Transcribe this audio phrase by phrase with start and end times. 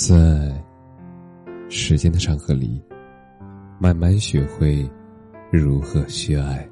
[0.00, 0.50] 在
[1.68, 2.82] 时间的长河里，
[3.78, 4.90] 慢慢学会
[5.52, 6.66] 如何去爱。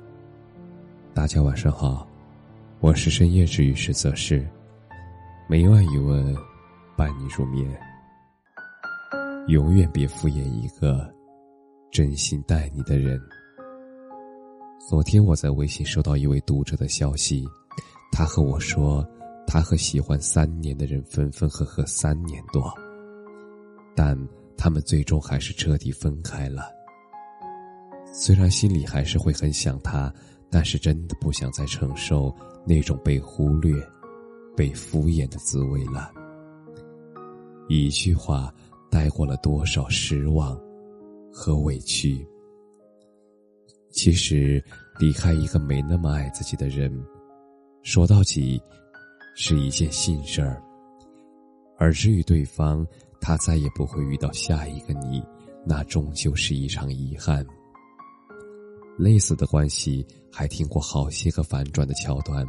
[1.12, 2.08] 大家晚上好，
[2.80, 4.48] 我是深夜治愈师泽是，
[5.46, 6.34] 每晚一问，
[6.96, 7.68] 伴你入眠。
[9.48, 11.06] 永远别敷衍一个
[11.90, 13.20] 真心待你的人。
[14.88, 17.46] 昨天我在微信收到一位读者的消息，
[18.10, 19.06] 他和我说，
[19.46, 22.72] 他和喜欢三年的人分分合合三年多。
[23.98, 24.16] 但
[24.56, 26.72] 他们最终还是彻底分开了。
[28.12, 30.14] 虽然心里还是会很想他，
[30.48, 32.32] 但是真的不想再承受
[32.64, 33.74] 那种被忽略、
[34.56, 36.12] 被敷衍的滋味了。
[37.68, 38.54] 一句话
[38.88, 40.56] 带过了多少失望
[41.32, 42.24] 和委屈。
[43.90, 44.62] 其实，
[45.00, 47.04] 离开一个没那么爱自己的人，
[47.82, 48.62] 说到底，
[49.34, 50.62] 是一件心事儿。
[51.76, 52.86] 而至于对方，
[53.20, 55.22] 他再也不会遇到下一个你，
[55.64, 57.44] 那终究是一场遗憾。
[58.96, 62.44] 类似的关系还听过好些个反转的桥段，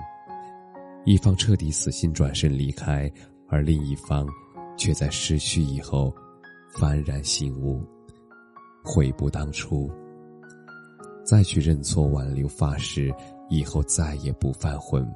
[1.06, 3.12] 一方彻底死心转身离开，
[3.48, 4.28] 而另一方
[4.78, 6.14] 却在失去以后
[6.74, 7.84] 幡然醒悟，
[8.84, 9.92] 悔不当初，
[11.24, 13.14] 再去认错挽留，发誓
[13.50, 15.08] 以后再也不犯浑。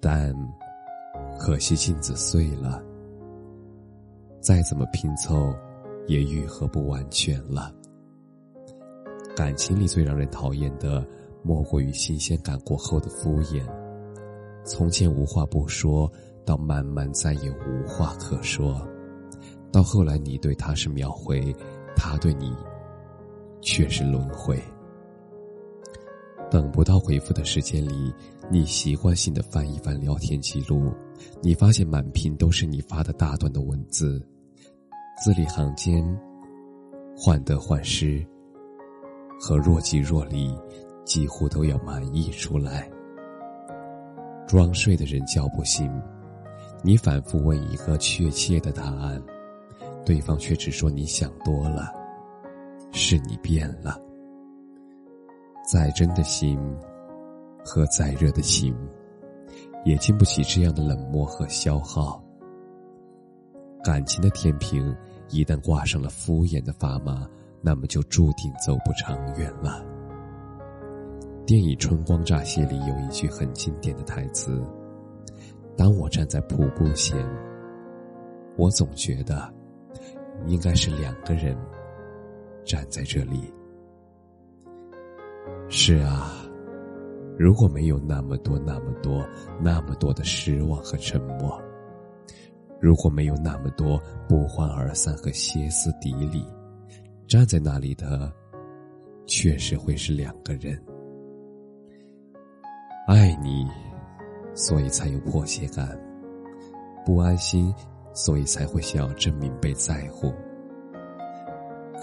[0.00, 0.32] 但
[1.38, 2.80] 可惜镜子碎了。
[4.46, 5.52] 再怎么拼凑，
[6.06, 7.74] 也愈合不完全了。
[9.34, 11.04] 感情里最让人讨厌的，
[11.42, 13.66] 莫过于新鲜感过后的敷衍。
[14.64, 16.08] 从前无话不说，
[16.44, 18.86] 到慢慢再也无话可说，
[19.72, 21.52] 到后来你对他是秒回，
[21.96, 22.54] 他对你
[23.60, 24.62] 却是轮回。
[26.48, 28.14] 等不到回复的时间里，
[28.48, 30.94] 你习惯性的翻一翻聊天记录，
[31.42, 34.24] 你发现满屏都是你发的大段的文字。
[35.16, 36.04] 字里行间，
[37.16, 38.24] 患得患失
[39.40, 40.54] 和若即若离，
[41.06, 42.88] 几乎都要满溢出来。
[44.46, 45.90] 装睡的人叫不醒，
[46.82, 49.20] 你反复问一个确切的答案，
[50.04, 51.90] 对方却只说你想多了，
[52.92, 53.98] 是你变了。
[55.66, 56.60] 再真的心
[57.64, 58.76] 和再热的情，
[59.86, 62.22] 也经不起这样的冷漠和消耗。
[63.86, 64.92] 感情的天平
[65.28, 67.24] 一旦挂上了敷衍的砝码，
[67.62, 69.80] 那么就注定走不长远了。
[71.46, 74.60] 电影《春光乍泄》里有一句很经典的台词
[75.78, 77.16] ：“当我站在瀑布前，
[78.56, 79.48] 我总觉得
[80.46, 81.56] 应该是两个人
[82.64, 83.54] 站在这里。”
[85.70, 86.32] 是啊，
[87.38, 89.24] 如果没有那么多、那么多、
[89.60, 91.62] 那么多的失望和沉默。
[92.80, 96.46] 如果没有那么多不欢而散和歇斯底里，
[97.26, 98.30] 站在那里的，
[99.26, 100.80] 确实会是两个人。
[103.08, 103.66] 爱你，
[104.54, 105.86] 所以才有迫切感；
[107.04, 107.72] 不安心，
[108.12, 110.32] 所以才会想要证明被在乎。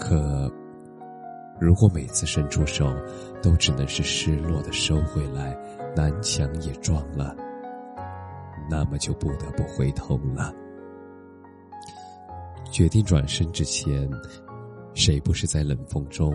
[0.00, 0.50] 可，
[1.60, 2.92] 如果每次伸出手，
[3.40, 5.56] 都只能是失落的收回来，
[5.94, 7.34] 南墙也撞了，
[8.68, 10.52] 那么就不得不回头了。
[12.74, 14.10] 决定转身之前，
[14.94, 16.34] 谁不是在冷风中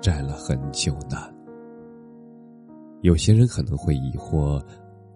[0.00, 1.30] 站了很久呢？
[3.02, 4.58] 有些人可能会疑惑：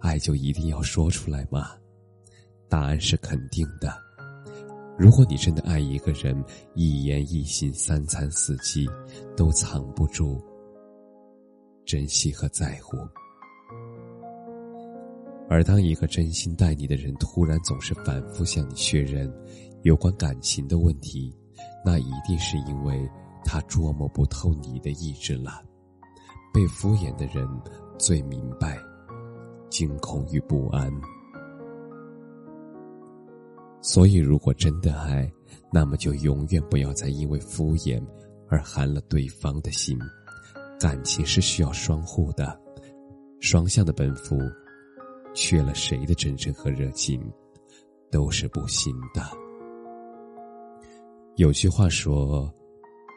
[0.00, 1.70] 爱就一定要说出来吗？
[2.68, 3.90] 答案是肯定的。
[4.98, 8.86] 如果你真的爱一个人，一言一行、三餐四季，
[9.34, 10.38] 都藏不住
[11.86, 12.98] 珍惜和在乎。
[15.48, 19.32] 而当一个真心待你的人突然总是反复向你确认
[19.82, 21.34] 有关感情的问题，
[21.84, 23.08] 那一定是因为
[23.44, 25.62] 他捉摸不透你的意志了。
[26.52, 27.46] 被敷衍的人
[27.98, 28.78] 最明白
[29.70, 30.92] 惊恐与不安。
[33.80, 35.30] 所以，如果真的爱，
[35.72, 38.02] 那么就永远不要再因为敷衍
[38.48, 39.96] 而寒了对方的心。
[40.80, 42.58] 感情是需要双互的，
[43.40, 44.36] 双向的奔赴。
[45.34, 47.22] 缺了谁的真诚和热情，
[48.10, 49.22] 都是不行的。
[51.38, 52.52] 有句话说：“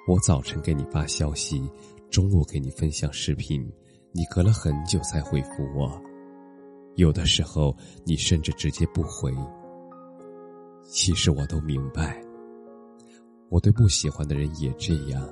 [0.07, 1.67] 我早晨给你发消息，
[2.11, 3.67] 中午给你分享视频，
[4.11, 5.99] 你隔了很久才回复我。
[6.97, 7.75] 有的时候，
[8.05, 9.33] 你甚至直接不回。
[10.83, 12.23] 其实我都明白，
[13.49, 15.27] 我对不喜欢的人也这样。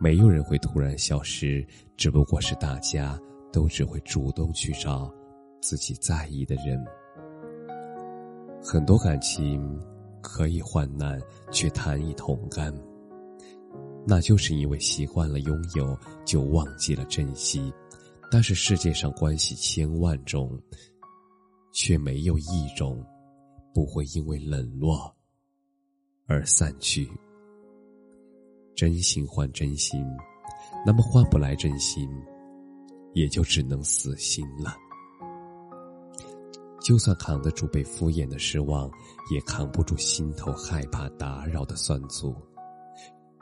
[0.00, 1.64] 没有人会突然消失，
[1.96, 3.16] 只不过是大家
[3.52, 5.08] 都只会主动去找。”
[5.62, 6.84] 自己在意的人，
[8.60, 9.78] 很多感情
[10.20, 11.20] 可以患难，
[11.50, 12.74] 却难以同甘。
[14.06, 17.72] 那就是因为习惯了拥有，就忘记了珍惜。
[18.30, 20.58] 但是世界上关系千万种，
[21.72, 23.04] 却没有一种
[23.74, 25.14] 不会因为冷落
[26.26, 27.10] 而散去。
[28.74, 30.00] 真心换真心，
[30.86, 32.08] 那么换不来真心，
[33.12, 34.76] 也就只能死心了。
[36.80, 38.90] 就算扛得住被敷衍的失望，
[39.30, 42.34] 也扛不住心头害怕打扰的酸楚。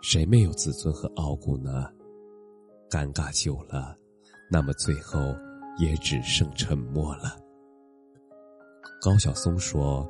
[0.02, 1.86] 谁没有自尊和傲骨呢？
[2.90, 3.96] 尴尬久了。
[4.50, 5.18] 那么最后
[5.78, 7.36] 也只剩沉默了。
[9.00, 10.08] 高晓松说：“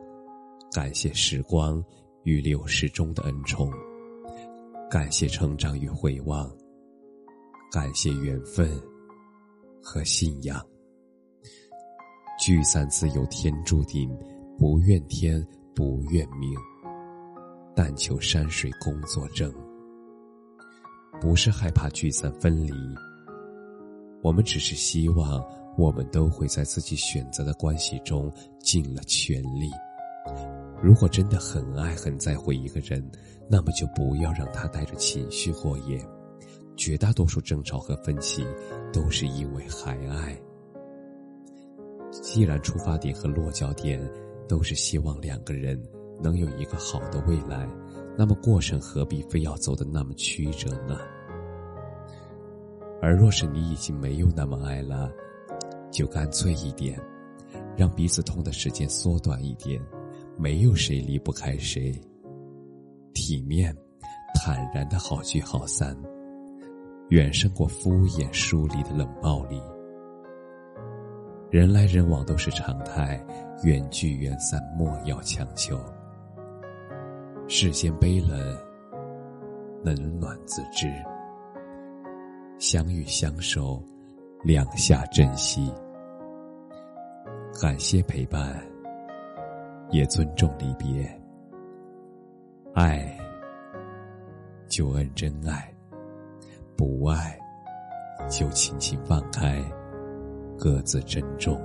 [0.72, 1.84] 感谢时光
[2.22, 3.68] 与流逝中的恩宠，
[4.88, 6.48] 感谢成长与回望，
[7.72, 8.80] 感谢缘分
[9.82, 10.64] 和信仰。
[12.38, 14.08] 聚散自有天注定，
[14.56, 15.44] 不怨天
[15.74, 16.56] 不怨命，
[17.74, 19.52] 但求山水共作证。
[21.20, 22.72] 不是害怕聚散分离。”
[24.22, 25.44] 我们只是希望，
[25.76, 29.70] 我们都会在自己选择的关系中尽了全力。
[30.80, 33.04] 如果真的很爱、很在乎一个人，
[33.48, 36.00] 那么就不要让他带着情绪过夜。
[36.76, 38.46] 绝大多数争吵和分歧，
[38.92, 40.40] 都是因为还爱。
[42.20, 44.00] 既然出发点和落脚点
[44.48, 45.80] 都是希望两个人
[46.22, 47.68] 能有一个好的未来，
[48.16, 50.98] 那么过程何必非要走得那么曲折呢？
[53.00, 55.10] 而若是你已经没有那么爱了，
[55.90, 57.00] 就干脆一点，
[57.76, 59.80] 让彼此痛的时间缩短一点，
[60.36, 61.92] 没有谁离不开谁。
[63.14, 63.74] 体面、
[64.34, 65.96] 坦然的好聚好散，
[67.10, 69.60] 远胜过敷衍疏离的冷暴力。
[71.50, 73.18] 人来人往都是常态，
[73.62, 75.80] 缘聚缘散莫要强求。
[77.48, 78.38] 世间悲冷，
[79.82, 80.92] 冷暖自知。
[82.58, 83.82] 相遇相守，
[84.42, 85.72] 两下珍惜。
[87.58, 88.62] 感谢陪伴，
[89.90, 91.10] 也尊重离别。
[92.74, 93.18] 爱
[94.68, 95.72] 就恩真爱，
[96.76, 97.38] 不爱
[98.28, 99.64] 就轻轻放开，
[100.58, 101.58] 各自珍重。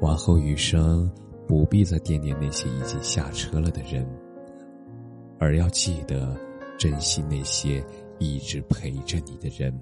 [0.00, 1.10] 往后余生，
[1.48, 4.06] 不必再惦念那些已经下车了的人，
[5.38, 6.36] 而要记得
[6.78, 7.84] 珍惜那些。
[8.18, 9.78] 一直陪着你的人，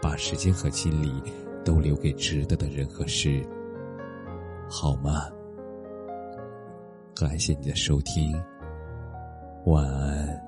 [0.00, 1.12] 把时间和精力
[1.64, 3.44] 都留给值得的人和事，
[4.70, 5.28] 好吗？
[7.16, 8.40] 感谢你的收听，
[9.64, 10.40] 晚安。